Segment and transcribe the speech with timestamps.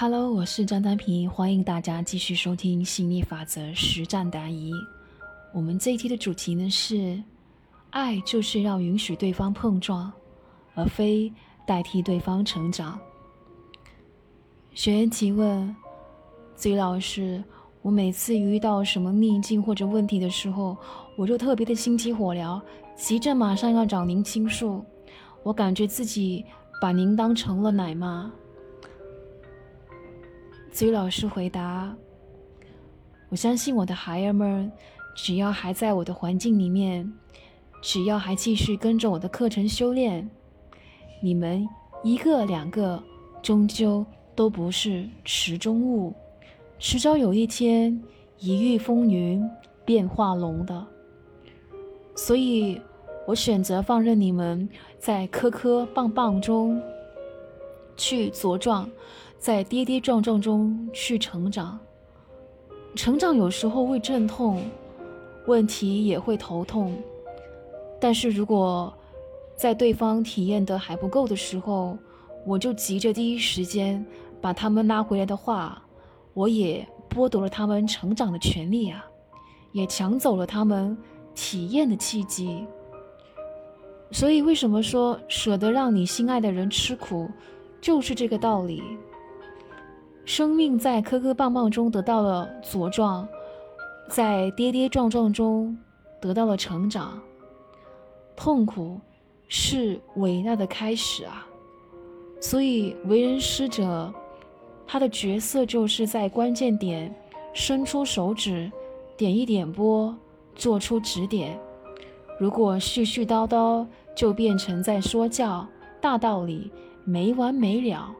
[0.00, 4.72] Hello，我是张丹平，欢迎大家继续收听心理法则实战答疑。
[5.52, 7.22] 我们这一期的主题呢是：
[7.90, 10.10] 爱就是要允许对方碰撞，
[10.74, 11.30] 而非
[11.66, 12.98] 代替对方成长。
[14.72, 15.76] 学员提问：
[16.54, 17.44] 子老师，
[17.82, 20.74] 我每次遇到什么逆境或者问题的时候，
[21.14, 22.58] 我就特别的心急火燎，
[22.96, 24.82] 急着马上要找您倾诉。
[25.42, 26.42] 我感觉自己
[26.80, 28.32] 把您当成了奶妈。
[30.70, 31.92] 子瑜老师回答
[33.28, 34.70] ：“我相信我的孩儿们，
[35.16, 37.12] 只要还在我的环境里面，
[37.82, 40.30] 只要还继续跟着我的课程修炼，
[41.20, 41.68] 你们
[42.04, 43.02] 一个两个，
[43.42, 44.06] 终究
[44.36, 46.14] 都不是池中物，
[46.78, 48.00] 迟早有一天
[48.38, 49.44] 一遇风云
[49.84, 50.86] 变化龙的。
[52.14, 52.80] 所以，
[53.26, 54.68] 我选择放任你们
[55.00, 56.80] 在磕磕绊绊中
[57.96, 58.88] 去茁壮。”
[59.40, 61.80] 在跌跌撞撞中去成长，
[62.94, 64.62] 成长有时候会阵痛，
[65.46, 66.94] 问题也会头痛。
[67.98, 68.92] 但是如果
[69.56, 71.96] 在对方体验的还不够的时候，
[72.44, 74.04] 我就急着第一时间
[74.42, 75.82] 把他们拉回来的话，
[76.34, 79.02] 我也剥夺了他们成长的权利啊，
[79.72, 80.94] 也抢走了他们
[81.34, 82.66] 体验的契机。
[84.12, 87.26] 所以，为什么说舍得让你心爱的人吃苦，
[87.80, 88.82] 就是这个道理。
[90.24, 93.26] 生命在磕磕绊绊中得到了茁壮，
[94.08, 95.76] 在跌跌撞撞中
[96.20, 97.20] 得到了成长。
[98.36, 99.00] 痛苦
[99.48, 101.46] 是伟大的开始啊！
[102.40, 104.12] 所以为人师者，
[104.86, 107.14] 他的角色就是在关键点
[107.52, 108.70] 伸出手指，
[109.16, 110.14] 点一点拨，
[110.54, 111.58] 做出指点。
[112.38, 115.66] 如果絮絮叨叨，就变成在说教，
[116.00, 116.70] 大道理
[117.04, 118.14] 没完没了，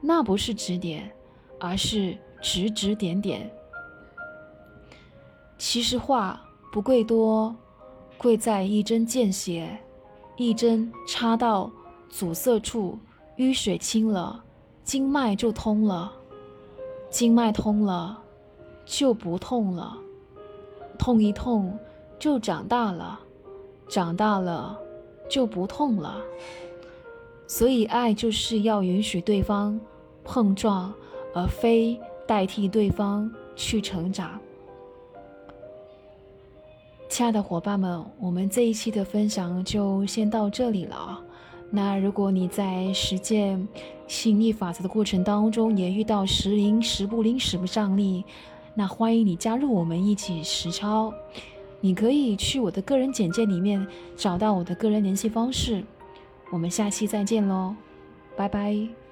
[0.00, 1.08] 那不是指点。
[1.58, 3.50] 而是指指点点。
[5.56, 7.54] 其实话不贵多，
[8.18, 9.78] 贵在一针见血。
[10.36, 11.70] 一针插到
[12.08, 12.98] 阻塞处，
[13.36, 14.42] 淤水清了，
[14.82, 16.12] 经脉就通了。
[17.08, 18.20] 经脉通了，
[18.84, 19.96] 就不痛了。
[20.98, 21.78] 痛一痛，
[22.18, 23.20] 就长大了。
[23.88, 24.76] 长大了，
[25.28, 26.20] 就不痛了。
[27.46, 29.80] 所以，爱就是要允许对方
[30.24, 30.92] 碰撞。
[31.34, 34.40] 而非代替对方去成长。
[37.08, 41.22] 亲爱的伙伴们，我们这一期的分享就先到这里了。
[41.70, 43.68] 那如果你在实践
[44.06, 48.24] 吸引力法则的过程当中也遇到时灵时不灵时不上力，
[48.74, 51.12] 那欢迎你加入我们一起实操。
[51.80, 53.86] 你可以去我的个人简介里面
[54.16, 55.84] 找到我的个人联系方式。
[56.50, 57.74] 我们下期再见喽，
[58.36, 59.03] 拜拜。